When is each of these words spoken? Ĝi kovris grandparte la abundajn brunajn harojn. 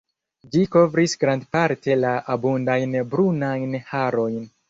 Ĝi 0.53 0.61
kovris 0.75 1.13
grandparte 1.23 1.97
la 2.05 2.15
abundajn 2.37 2.97
brunajn 3.13 3.79
harojn. 3.93 4.43